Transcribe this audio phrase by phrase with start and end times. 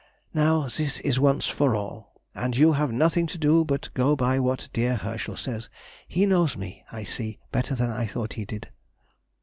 [0.33, 2.19] Now, this is once for all!
[2.33, 6.57] and you have nothing to do but to go by what dear Herschel says—he knows
[6.57, 8.69] me, I see, better than I thought he did.